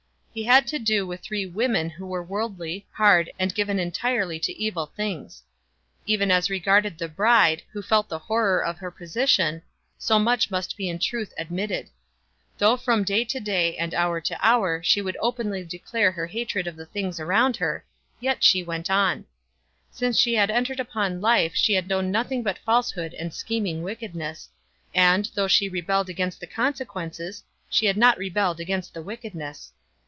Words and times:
He 0.33 0.43
had 0.45 0.65
to 0.67 0.79
do 0.79 1.05
with 1.05 1.19
three 1.19 1.45
women 1.45 1.89
who 1.89 2.05
were 2.07 2.23
worldly, 2.23 2.87
hard, 2.93 3.29
and 3.37 3.53
given 3.53 3.79
entirely 3.79 4.39
to 4.39 4.57
evil 4.57 4.85
things. 4.85 5.43
Even 6.05 6.31
as 6.31 6.49
regarded 6.49 6.97
the 6.97 7.09
bride, 7.09 7.61
who 7.73 7.81
felt 7.81 8.07
the 8.07 8.17
horror 8.17 8.63
of 8.63 8.77
her 8.77 8.91
position, 8.91 9.61
so 9.97 10.17
much 10.19 10.49
must 10.49 10.77
be 10.77 10.87
in 10.87 10.99
truth 10.99 11.33
admitted. 11.37 11.89
Though 12.59 12.77
from 12.77 13.03
day 13.03 13.25
to 13.25 13.41
day 13.41 13.75
and 13.75 13.93
hour 13.93 14.21
to 14.21 14.37
hour 14.41 14.81
she 14.81 15.01
would 15.01 15.17
openly 15.19 15.65
declare 15.65 16.11
her 16.13 16.27
hatred 16.27 16.65
of 16.65 16.77
the 16.77 16.85
things 16.85 17.19
around 17.19 17.57
her, 17.57 17.83
yet 18.21 18.41
she 18.41 18.63
went 18.63 18.89
on. 18.89 19.25
Since 19.91 20.17
she 20.17 20.35
had 20.35 20.49
entered 20.49 20.79
upon 20.79 21.19
life 21.19 21.55
she 21.55 21.73
had 21.73 21.89
known 21.89 22.09
nothing 22.09 22.41
but 22.41 22.57
falsehood 22.59 23.13
and 23.15 23.33
scheming 23.33 23.83
wickedness; 23.83 24.47
and, 24.95 25.29
though 25.35 25.49
she 25.49 25.67
rebelled 25.67 26.07
against 26.07 26.39
the 26.39 26.47
consequences, 26.47 27.43
she 27.69 27.85
had 27.87 27.97
not 27.97 28.17
rebelled 28.17 28.61
against 28.61 28.93
the 28.93 29.01
wickedness. 29.01 29.73